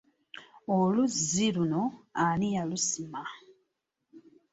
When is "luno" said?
1.55-1.83